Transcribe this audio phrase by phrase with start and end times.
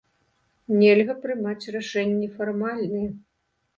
[0.79, 3.09] Нельга прымаць рашэнні фармальныя.